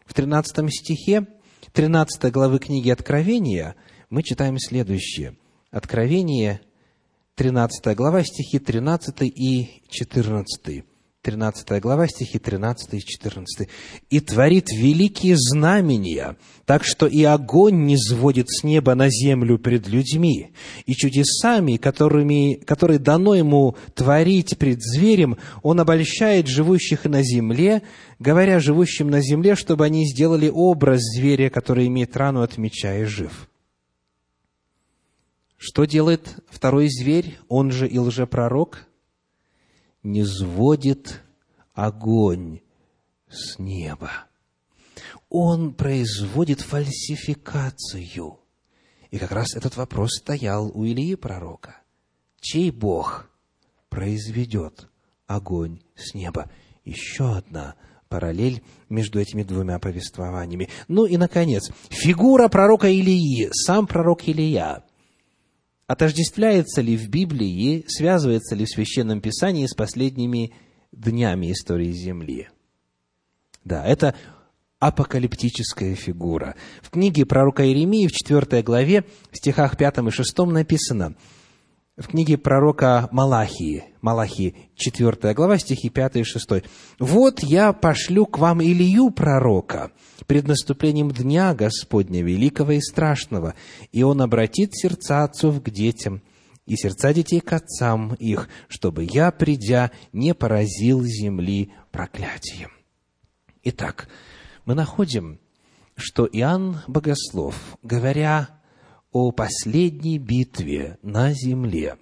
[0.04, 1.26] В 13 стихе
[1.72, 3.76] 13 главы книги Откровения
[4.10, 5.36] мы читаем следующее.
[5.70, 6.62] Откровение,
[7.36, 10.84] 13 глава, стихи 13 и 14.
[11.22, 13.68] 13 глава, стихи 13 и 14.
[14.08, 19.88] «И творит великие знамения, так что и огонь не сводит с неба на землю пред
[19.88, 20.52] людьми,
[20.86, 27.82] и чудесами, которыми, которые дано ему творить пред зверем, он обольщает живущих на земле,
[28.20, 33.04] говоря живущим на земле, чтобы они сделали образ зверя, который имеет рану от меча и
[33.04, 33.48] жив».
[35.56, 38.87] Что делает второй зверь, он же и лжепророк?
[40.02, 41.22] Не сводит
[41.74, 42.60] огонь
[43.28, 44.10] с неба.
[45.28, 48.38] Он производит фальсификацию.
[49.10, 51.82] И как раз этот вопрос стоял у Илии пророка.
[52.40, 53.30] Чей Бог
[53.88, 54.88] произведет
[55.26, 56.50] огонь с неба?
[56.84, 57.74] Еще одна
[58.08, 60.68] параллель между этими двумя повествованиями.
[60.88, 64.84] Ну и, наконец, фигура пророка Илии, сам пророк Илия–
[65.88, 70.52] отождествляется ли в Библии, связывается ли в Священном Писании с последними
[70.92, 72.48] днями истории Земли.
[73.64, 74.14] Да, это
[74.78, 76.54] апокалиптическая фигура.
[76.82, 81.16] В книге пророка Иеремии в 4 главе, в стихах 5 и 6 написано,
[81.98, 86.64] в книге пророка Малахии, Малахии, 4 глава, стихи 5 и 6.
[87.00, 89.90] «Вот я пошлю к вам Илью пророка
[90.26, 93.54] пред наступлением дня Господня, великого и страшного,
[93.90, 96.22] и он обратит сердца отцов к детям,
[96.66, 102.70] и сердца детей к отцам их, чтобы я, придя, не поразил земли проклятием».
[103.64, 104.08] Итак,
[104.64, 105.40] мы находим,
[105.96, 108.57] что Иоанн Богослов, говоря
[109.12, 111.96] о последней битве на земле,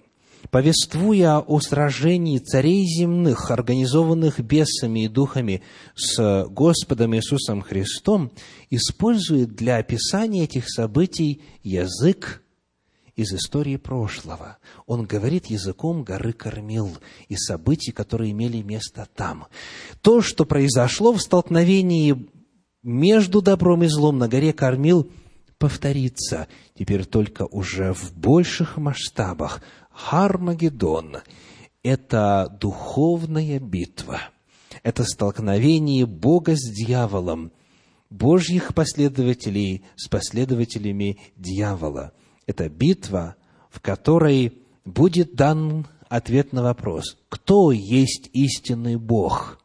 [0.51, 5.61] повествуя о сражении царей земных, организованных бесами и духами
[5.95, 8.31] с Господом Иисусом Христом,
[8.69, 12.43] использует для описания этих событий язык
[13.15, 14.57] из истории прошлого.
[14.85, 19.47] Он говорит языком горы Кормил и событий, которые имели место там.
[20.01, 22.29] То, что произошло в столкновении
[22.83, 25.09] между добром и злом на горе Кормил,
[25.57, 29.61] повторится, теперь только уже в больших масштабах.
[29.91, 31.17] Хармагеддон–
[31.83, 34.19] это духовная битва,
[34.83, 37.51] это столкновение Бога с дьяволом,
[38.09, 42.13] Божьих последователей с последователями дьявола.
[42.45, 43.35] Это битва,
[43.69, 44.53] в которой
[44.85, 49.59] будет дан ответ на вопрос, кто есть истинный Бог?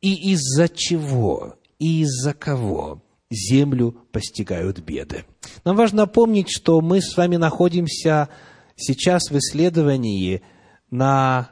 [0.00, 5.24] И из-за чего, и из-за кого землю постигают беды.
[5.64, 8.28] Нам важно помнить, что мы с вами находимся
[8.76, 10.42] сейчас в исследовании
[10.90, 11.50] на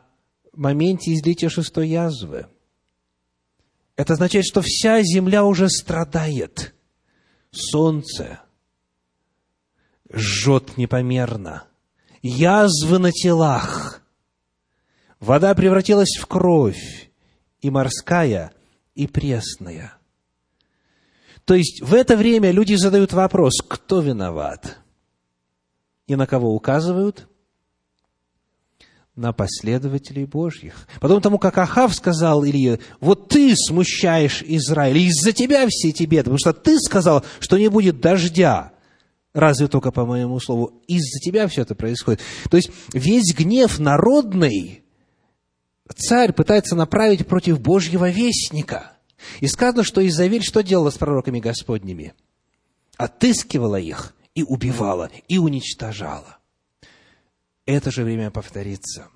[0.52, 2.46] моменте излития шестой язвы.
[3.96, 6.74] Это означает, что вся земля уже страдает.
[7.50, 8.40] Солнце
[10.12, 11.64] жжет непомерно.
[12.22, 14.02] Язвы на телах.
[15.20, 17.10] Вода превратилась в кровь,
[17.60, 18.52] и морская,
[18.94, 19.96] и пресная.
[21.46, 24.78] То есть в это время люди задают вопрос, кто виноват?
[26.08, 27.28] И на кого указывают?
[29.14, 30.88] На последователей Божьих.
[31.00, 36.38] Потом тому, как Ахав сказал Илье, вот ты смущаешь Израиль, из-за тебя все беды, потому
[36.38, 38.72] что ты сказал, что не будет дождя.
[39.32, 42.20] Разве только по моему слову, из-за тебя все это происходит.
[42.50, 44.82] То есть весь гнев народный
[45.94, 48.94] царь пытается направить против Божьего вестника–
[49.40, 52.14] и сказано, что Изавель что делала с пророками Господними?
[52.96, 56.38] Отыскивала их и убивала, и уничтожала.
[57.64, 59.08] Это же время повторится.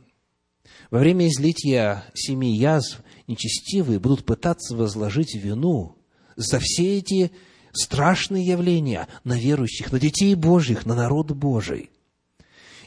[0.90, 5.96] Во время излития семи язв нечестивые будут пытаться возложить вину
[6.36, 7.30] за все эти
[7.72, 11.90] страшные явления на верующих, на детей Божьих, на народ Божий.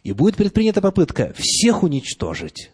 [0.03, 2.71] И будет предпринята попытка всех уничтожить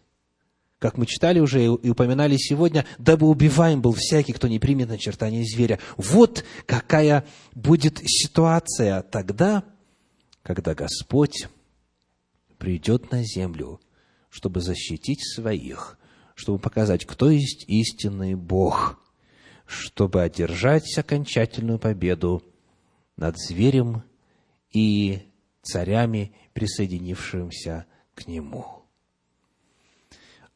[0.79, 5.43] как мы читали уже и упоминали сегодня, дабы убиваем был всякий, кто не примет начертание
[5.43, 5.77] зверя.
[5.97, 9.65] Вот какая будет ситуация тогда,
[10.41, 11.49] когда Господь
[12.57, 13.81] придет на землю,
[14.29, 15.99] чтобы защитить своих,
[16.33, 18.99] чтобы показать, кто есть истинный Бог,
[19.65, 22.41] чтобы одержать окончательную победу
[23.17, 24.03] над зверем
[24.71, 25.23] и
[25.61, 28.78] царями, присоединившимся к нему.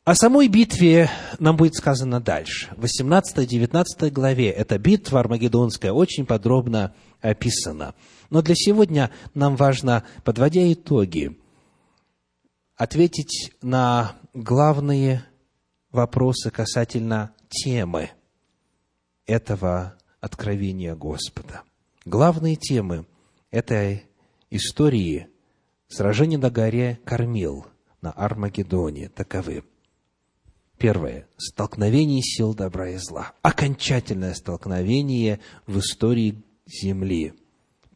[0.06, 2.70] О самой битве нам будет сказано дальше.
[2.76, 7.96] В 18-19 главе эта битва Армагеддонская очень подробно описана.
[8.30, 11.39] Но для сегодня нам важно, подводя итоги,
[12.76, 15.24] ответить на главные
[15.94, 18.12] вопросы касательно темы
[19.26, 21.62] этого откровения Господа.
[22.04, 23.06] Главные темы
[23.52, 24.04] этой
[24.50, 25.30] истории
[25.88, 27.68] сражения на горе Кормил
[28.02, 29.63] на Армагеддоне таковы–
[30.78, 31.28] Первое.
[31.38, 33.34] Столкновение сил добра и зла.
[33.42, 37.34] Окончательное столкновение в истории Земли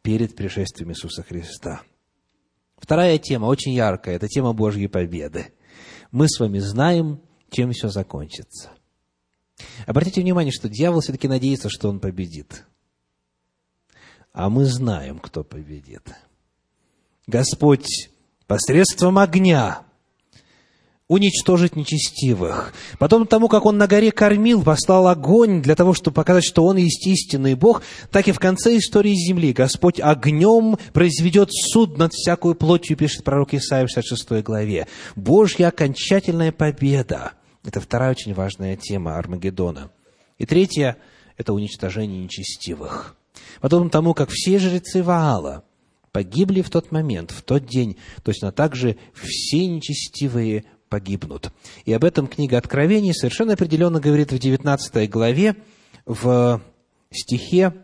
[0.02, 1.82] перед пришествием Иисуса Христа.
[2.76, 5.52] Вторая тема, очень яркая, это тема Божьей победы.
[6.10, 8.70] Мы с вами знаем, чем все закончится.
[9.86, 12.64] Обратите внимание, что дьявол все-таки надеется, что он победит.
[14.32, 16.14] А мы знаем, кто победит.
[17.26, 18.10] Господь
[18.46, 19.82] посредством огня
[21.08, 22.74] уничтожить нечестивых.
[22.98, 26.76] Потом тому, как он на горе кормил, послал огонь для того, чтобы показать, что он
[26.76, 32.54] есть истинный Бог, так и в конце истории земли Господь огнем произведет суд над всякой
[32.54, 34.86] плотью, пишет пророк Исаия в 66 главе.
[35.16, 37.32] Божья окончательная победа.
[37.64, 39.90] Это вторая очень важная тема Армагеддона.
[40.36, 40.98] И третья–
[41.38, 43.16] это уничтожение нечестивых.
[43.60, 45.64] Потом тому, как все жрецы Ваала
[46.12, 51.52] погибли в тот момент, в тот день, точно так же все нечестивые погибнут.
[51.84, 55.56] И об этом книга Откровений совершенно определенно говорит в 19 главе,
[56.06, 56.62] в
[57.10, 57.74] стихе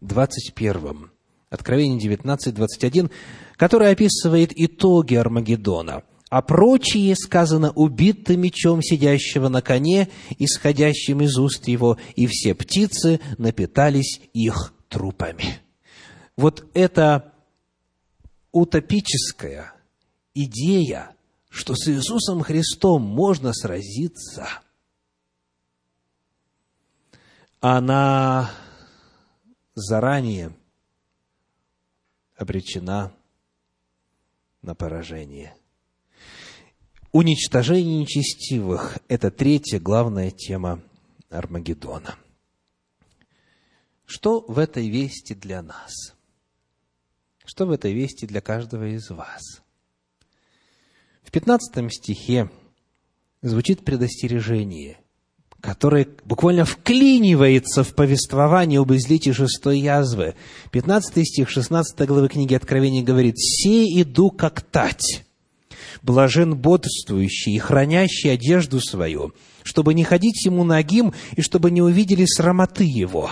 [0.00, 1.10] 21.
[1.50, 3.10] Откровение 19, 21,
[3.56, 6.02] которое описывает итоги Армагеддона.
[6.30, 10.08] А прочие, сказано, убиты мечом сидящего на коне,
[10.38, 15.60] исходящим из уст его, и все птицы напитались их трупами.
[16.36, 17.34] Вот это
[18.50, 19.74] утопическая
[20.34, 21.13] идея,
[21.54, 24.48] что с Иисусом Христом можно сразиться,
[27.60, 28.50] она
[29.76, 30.52] заранее
[32.36, 33.14] обречена
[34.62, 35.56] на поражение.
[37.12, 40.82] Уничтожение нечестивых– это третья главная тема
[41.30, 42.16] Армагеддона.
[44.06, 46.16] Что в этой вести для нас?
[47.44, 49.63] Что в этой вести для каждого из вас?
[51.24, 52.50] В 15 стихе
[53.42, 54.98] звучит предостережение,
[55.60, 60.34] которое буквально вклинивается в повествование об излите шестой язвы.
[60.70, 65.24] 15 стих 16 главы книги Откровения говорит, «Се иду как тать,
[66.02, 72.26] блажен бодрствующий и хранящий одежду свою, чтобы не ходить ему нагим и чтобы не увидели
[72.26, 73.30] срамоты его».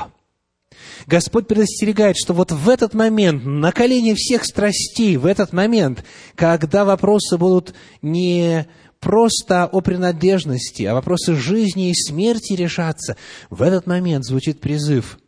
[1.06, 6.84] Господь предостерегает, что вот в этот момент, на колени всех страстей, в этот момент, когда
[6.84, 8.66] вопросы будут не
[9.00, 13.16] просто о принадлежности, а вопросы жизни и смерти решаться,
[13.50, 15.18] в этот момент звучит призыв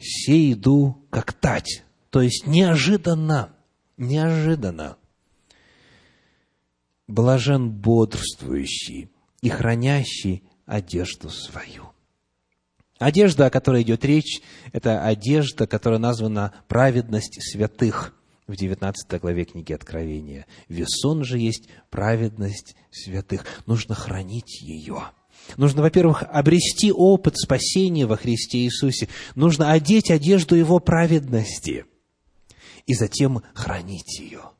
[0.00, 3.54] «Се иду, как тать», то есть неожиданно,
[3.96, 4.96] неожиданно.
[7.06, 9.10] Блажен бодрствующий
[9.42, 11.91] и хранящий одежду свою.
[13.02, 14.40] Одежда, о которой идет речь,
[14.72, 18.14] это одежда, которая названа праведность святых
[18.46, 20.46] в 19 главе книги Откровения.
[20.68, 23.44] Весон же есть праведность святых.
[23.66, 25.02] Нужно хранить ее.
[25.56, 29.08] Нужно, во-первых, обрести опыт спасения во Христе Иисусе.
[29.34, 31.86] Нужно одеть одежду Его праведности.
[32.86, 34.51] И затем хранить ее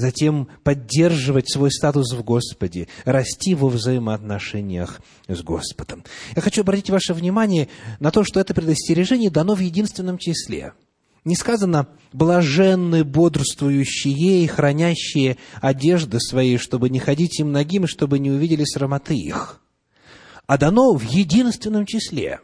[0.00, 6.04] затем поддерживать свой статус в Господе, расти во взаимоотношениях с Господом.
[6.34, 7.68] Я хочу обратить ваше внимание
[8.00, 10.72] на то, что это предостережение дано в единственном числе.
[11.24, 18.30] Не сказано «блаженны, бодрствующие и хранящие одежды свои, чтобы не ходить им ногим, чтобы не
[18.30, 19.60] увидели срамоты их»,
[20.46, 22.40] а дано в единственном числе.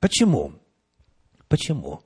[0.00, 0.54] Почему?
[1.48, 2.00] Почему?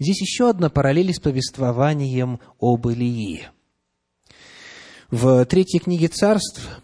[0.00, 3.46] Здесь еще одна параллель с повествованием об Илии–
[5.12, 6.80] в третьей книге царств,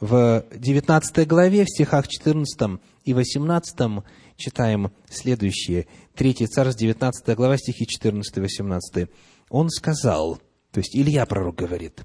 [0.00, 4.04] в 19 главе, в стихах 14 и 18
[4.36, 5.86] читаем следующее.
[6.14, 9.08] 3 царств, 19 глава, стихи 14 и 18.
[9.48, 10.38] Он сказал,
[10.70, 12.04] то есть Илья пророк говорит,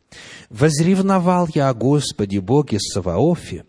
[0.49, 3.66] «Возревновал я о Господе Боге Саваофе,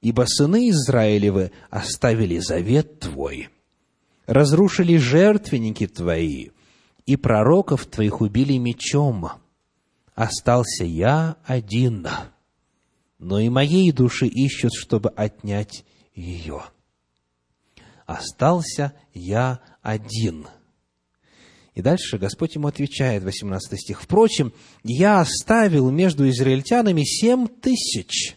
[0.00, 3.50] ибо сыны Израилевы оставили завет Твой,
[4.26, 6.48] разрушили жертвенники Твои,
[7.04, 9.28] и пророков Твоих убили мечом,
[10.18, 12.08] остался я один,
[13.20, 16.64] но и моей души ищут, чтобы отнять ее.
[18.04, 20.48] Остался я один.
[21.74, 24.52] И дальше Господь ему отвечает, 18 стих, «Впрочем,
[24.82, 28.36] я оставил между израильтянами семь тысяч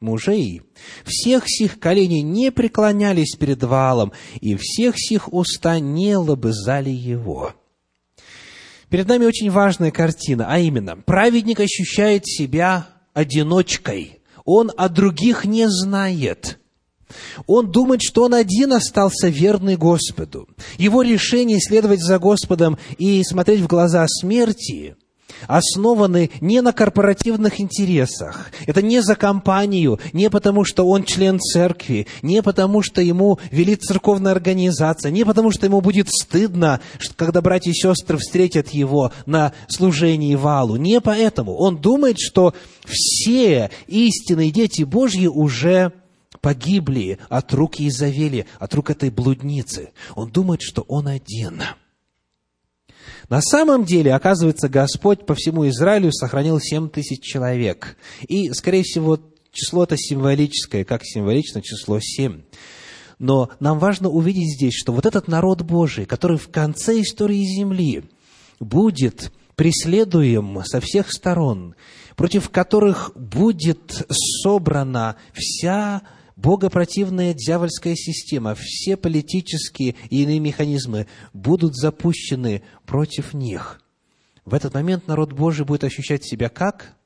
[0.00, 0.62] мужей.
[1.04, 7.54] Всех сих коленей не преклонялись перед валом, и всех сих уста не лобызали его».
[8.88, 14.20] Перед нами очень важная картина, а именно, праведник ощущает себя одиночкой.
[14.44, 16.58] Он о других не знает.
[17.46, 20.48] Он думает, что он один остался верный Господу.
[20.78, 24.96] Его решение следовать за Господом и смотреть в глаза смерти
[25.46, 28.50] основаны не на корпоративных интересах.
[28.66, 33.82] Это не за компанию, не потому, что он член церкви, не потому, что ему велит
[33.82, 36.80] церковная организация, не потому, что ему будет стыдно,
[37.16, 40.76] когда братья и сестры встретят его на служении валу.
[40.76, 41.54] Не поэтому.
[41.54, 42.54] Он думает, что
[42.86, 45.92] все истинные дети Божьи уже
[46.40, 49.90] погибли от рук Изавели, от рук этой блудницы.
[50.14, 51.62] Он думает, что он один–
[53.28, 57.96] на самом деле, оказывается, Господь по всему Израилю сохранил семь тысяч человек.
[58.28, 59.18] И, скорее всего,
[59.52, 62.42] число это символическое, как символично число семь.
[63.18, 68.04] Но нам важно увидеть здесь, что вот этот народ Божий, который в конце истории Земли
[68.60, 71.74] будет преследуем со всех сторон,
[72.16, 74.06] против которых будет
[74.42, 76.02] собрана вся
[76.36, 83.80] богопротивная дьявольская система, все политические и иные механизмы будут запущены против них.
[84.44, 86.96] В этот момент народ Божий будет ощущать себя как?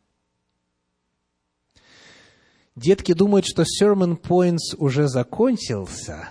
[2.74, 6.31] Детки думают, что sermon points уже закончился,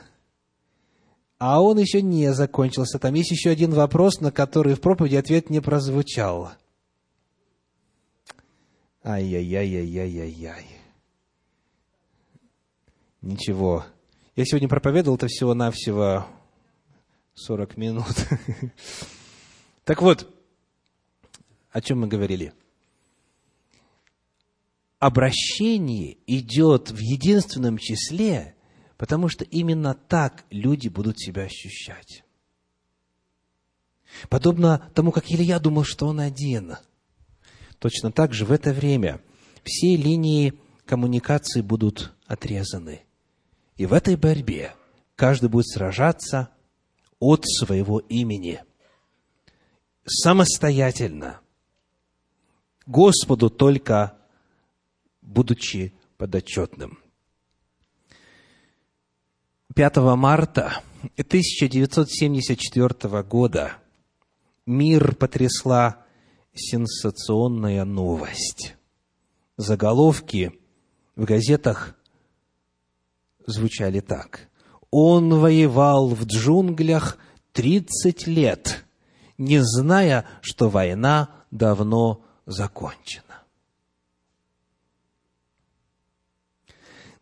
[1.39, 2.99] А он еще не закончился.
[2.99, 6.51] Там есть еще один вопрос, на который в проповеди ответ не прозвучал.
[9.03, 10.76] Ай-яй-яй-яй-яй-яй.
[13.21, 13.85] Ничего.
[14.35, 16.27] Я сегодня проповедовал это всего-навсего
[17.33, 18.05] 40 минут.
[19.83, 20.29] Так вот,
[21.71, 22.51] о чем мы говорили?
[24.99, 28.53] Обращение идет в единственном числе,
[28.97, 32.25] потому что именно так люди будут себя ощущать.
[34.27, 36.75] Подобно тому, как Илья думал, что он один.
[37.79, 39.21] Точно так же в это время
[39.63, 40.53] все линии
[40.85, 43.06] коммуникации будут отрезаны.
[43.77, 44.73] И в этой борьбе
[45.15, 46.49] каждый будет сражаться
[47.19, 48.63] от своего имени.
[50.05, 51.39] Самостоятельно.
[52.85, 54.17] Господу только
[55.21, 56.99] будучи подотчетным.
[59.75, 60.81] 5 марта
[61.17, 63.73] 1974 года
[64.65, 66.05] мир потрясла
[66.53, 68.75] сенсационная новость.
[69.57, 70.53] Заголовки
[71.15, 71.96] в газетах
[73.47, 74.49] звучали так.
[74.91, 77.17] Он воевал в джунглях
[77.53, 78.85] 30 лет,
[79.37, 83.23] не зная, что война давно закончена.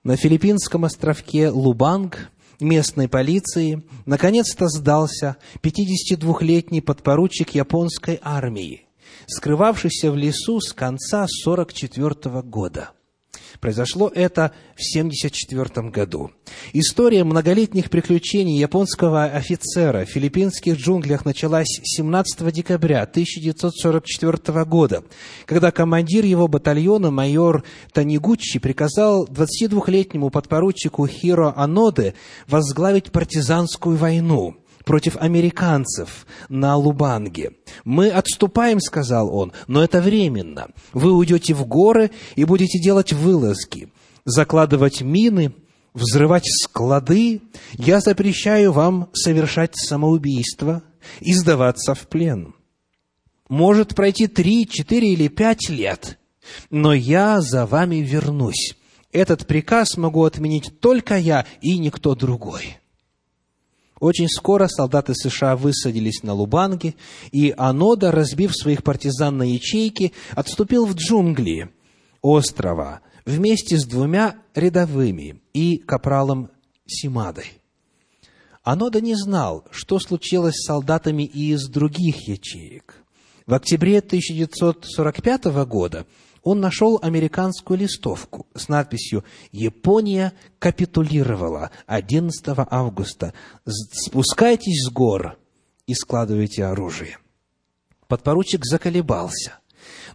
[0.04, 8.88] На филиппинском островке Лубанг местной полиции наконец-то сдался 52-летний подпоручик японской армии,
[9.26, 12.92] скрывавшийся в лесу с конца 1944 года–
[13.60, 16.32] Произошло это в 1974 году.
[16.74, 25.04] История многолетних приключений японского офицера в филиппинских джунглях началась 17 декабря 1944 года,
[25.46, 27.64] когда командир его батальона, майор
[27.94, 32.14] Танигучи, приказал 22-летнему подпоручику Хиро Аноде
[32.48, 34.56] возглавить партизанскую войну–
[34.86, 37.52] против американцев на Лубанге.
[37.84, 40.68] «Мы отступаем»,— сказал он,— «но это временно.
[40.94, 43.92] Вы уйдете в горы и будете делать вылазки,
[44.24, 45.54] закладывать мины,
[45.94, 47.42] взрывать склады.
[47.74, 50.84] Я запрещаю вам совершать самоубийство
[51.20, 52.54] и сдаваться в плен.
[53.50, 56.18] Может пройти три, четыре или пять лет,
[56.70, 58.76] но я за вами вернусь.
[59.12, 62.78] Этот приказ могу отменить только я и никто другой».
[64.06, 66.94] Очень скоро солдаты США высадились на Лубанге,
[67.32, 71.72] и Анода, разбив своих партизан на ячейки, отступил в джунгли
[72.22, 76.52] острова вместе с двумя рядовыми и капралом
[76.86, 77.54] Симадой.
[78.62, 83.04] Анода не знал, что случилось с солдатами из других ячеек.
[83.48, 86.06] В октябре 1945 года
[86.46, 93.34] он нашел американскую листовку с надписью «Япония капитулировала 11 августа.
[93.66, 95.40] Спускайтесь с гор
[95.88, 97.18] и складывайте оружие».
[98.08, 99.58] Подпоручик заколебался,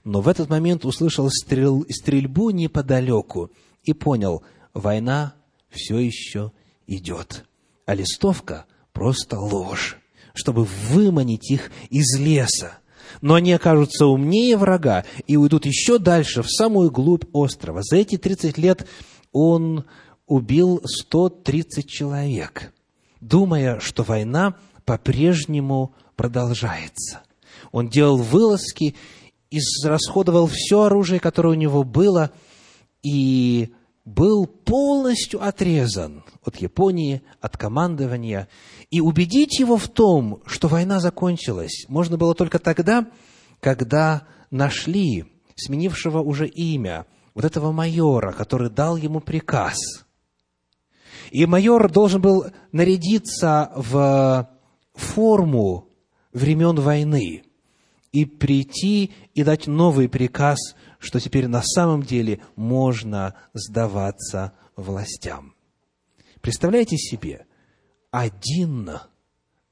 [0.05, 3.51] но в этот момент услышал стрел, стрельбу неподалеку
[3.83, 5.35] и понял, война
[5.69, 6.53] все еще
[6.87, 7.45] идет,
[7.87, 9.99] а листовка просто ложь,
[10.35, 12.79] чтобы выманить их из леса
[13.21, 17.83] но они окажутся умнее врага и уйдут еще дальше, в самую глубь острова.
[17.83, 18.87] За эти 30 лет
[19.33, 19.85] он
[20.27, 22.73] убил 130 человек,
[23.21, 27.23] думая, что война по-прежнему продолжается.
[27.73, 28.95] Он делал вылазки,
[29.51, 32.31] израсходовал все оружие, которое у него было,
[33.03, 33.73] и
[34.11, 38.49] был полностью отрезан от Японии, от командования.
[38.91, 43.07] И убедить его в том, что война закончилась, можно было только тогда,
[43.61, 49.79] когда нашли сменившего уже имя вот этого майора, который дал ему приказ.
[51.31, 54.49] И майор должен был нарядиться в
[54.95, 55.89] форму
[56.33, 57.45] времен войны
[58.11, 60.59] и прийти и дать новый приказ
[61.01, 65.55] что теперь на самом деле можно сдаваться властям.
[66.41, 67.47] Представляете себе,
[68.11, 68.91] один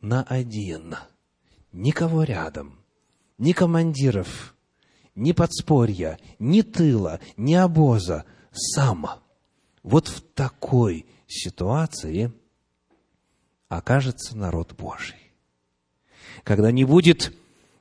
[0.00, 0.96] на один,
[1.70, 2.80] никого рядом,
[3.36, 4.54] ни командиров,
[5.14, 9.06] ни подспорья, ни тыла, ни обоза, сам.
[9.82, 12.32] Вот в такой ситуации
[13.68, 15.16] окажется народ Божий.
[16.42, 17.34] Когда не будет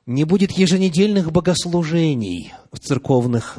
[0.08, 3.58] не будет еженедельных богослужений в церковных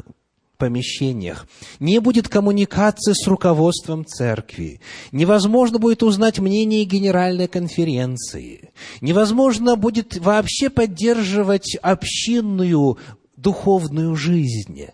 [0.57, 1.47] помещениях,
[1.79, 4.81] не будет коммуникации с руководством церкви,
[5.11, 12.97] невозможно будет узнать мнение Генеральной конференции, невозможно будет вообще поддерживать общинную
[13.37, 14.87] духовную жизнь.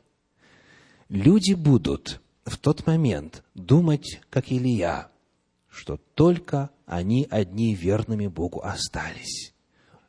[1.08, 5.08] Люди будут в тот момент думать, как Илья,
[5.70, 9.54] что только они одни верными Богу остались.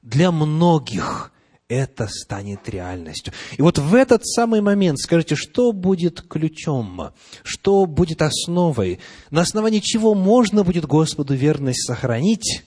[0.03, 1.32] Для многих
[1.69, 3.33] это станет реальностью.
[3.57, 7.12] И вот в этот самый момент скажите, что будет ключом,
[7.43, 9.01] что будет основой,
[9.31, 12.64] на основании чего можно будет Господу верность сохранить,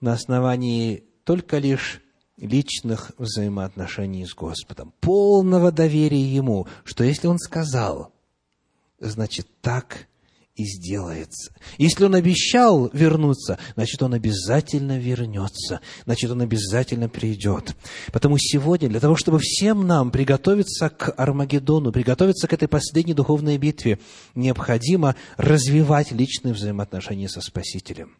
[0.00, 2.02] на основании только лишь
[2.36, 8.12] личных взаимоотношений с Господом, полного доверия Ему, что если Он сказал,
[8.98, 10.08] значит так
[10.54, 11.52] и сделается.
[11.78, 17.74] Если он обещал вернуться, значит, он обязательно вернется, значит, он обязательно придет.
[18.12, 23.58] Потому сегодня, для того, чтобы всем нам приготовиться к Армагеддону, приготовиться к этой последней духовной
[23.58, 23.98] битве,
[24.34, 28.16] необходимо развивать личные взаимоотношения со Спасителем.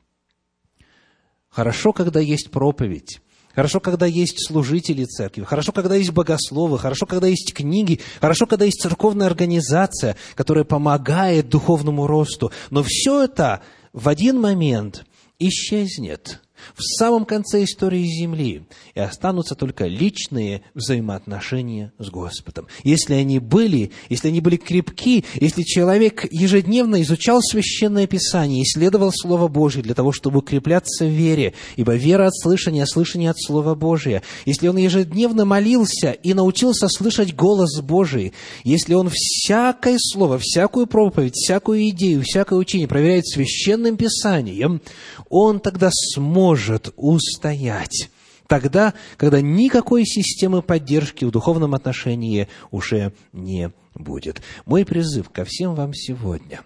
[1.48, 3.20] Хорошо, когда есть проповедь,
[3.54, 8.64] Хорошо, когда есть служители церкви, хорошо, когда есть богословы, хорошо, когда есть книги, хорошо, когда
[8.64, 12.50] есть церковная организация, которая помогает духовному росту.
[12.70, 15.04] Но все это в один момент
[15.38, 16.40] исчезнет
[16.74, 22.66] в самом конце истории Земли, и останутся только личные взаимоотношения с Господом.
[22.82, 29.48] Если они были, если они были крепки, если человек ежедневно изучал Священное Писание, исследовал Слово
[29.48, 33.74] Божье для того, чтобы укрепляться в вере, ибо вера от слышания, а слышание от Слова
[33.74, 40.86] Божия, если он ежедневно молился и научился слышать голос Божий, если он всякое слово, всякую
[40.86, 44.80] проповедь, всякую идею, всякое учение проверяет Священным Писанием,
[45.28, 48.10] он тогда сможет может устоять.
[48.46, 54.40] Тогда, когда никакой системы поддержки в духовном отношении уже не будет.
[54.64, 56.60] Мой призыв ко всем вам сегодня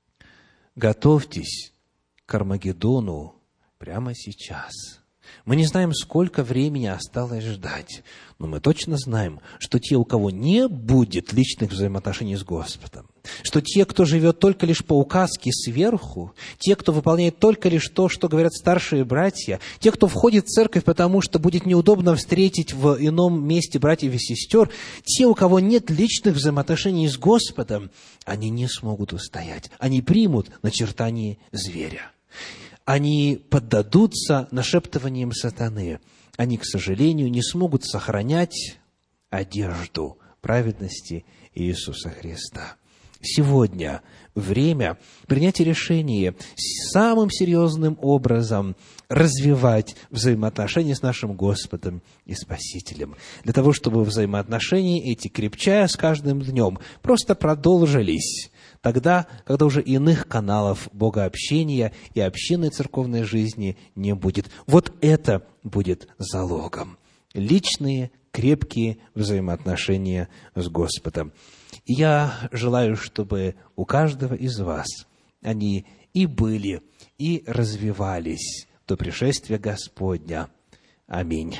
[0.74, 1.74] –готовьтесь
[2.24, 3.34] к Армагеддону
[3.76, 4.72] прямо сейчас–
[5.44, 8.02] мы не знаем, сколько времени осталось ждать,
[8.38, 13.09] но мы точно знаем, что те, у кого не будет личных взаимоотношений с Господом,
[13.42, 18.08] что те, кто живет только лишь по указке сверху, те, кто выполняет только лишь то,
[18.08, 22.96] что говорят старшие братья, те, кто входит в церковь, потому что будет неудобно встретить в
[22.98, 24.70] ином месте братьев и сестер,
[25.04, 27.90] те, у кого нет личных взаимоотношений с Господом,
[28.24, 29.70] они не смогут устоять.
[29.78, 32.10] Они примут начертание зверя
[32.90, 36.00] они поддадутся нашептываниям сатаны.
[36.36, 38.80] Они, к сожалению, не смогут сохранять
[39.30, 42.76] одежду праведности Иисуса Христа.
[43.22, 44.02] Сегодня
[44.34, 44.96] время
[45.26, 46.34] принятия решения
[46.92, 48.76] самым серьезным образом
[49.08, 56.40] развивать взаимоотношения с нашим Господом и Спасителем, для того, чтобы взаимоотношения эти, крепчая с каждым
[56.40, 58.50] днем, просто продолжились
[58.80, 64.46] тогда, когда уже иных каналов богообщения и общинной церковной жизни не будет.
[64.66, 66.96] Вот это будет залогом.
[67.34, 71.32] Личные, крепкие взаимоотношения с Господом.
[71.92, 74.86] Я желаю, чтобы у каждого из вас
[75.42, 76.82] они и были,
[77.18, 80.48] и развивались до пришествия Господня.
[81.08, 81.56] Аминь.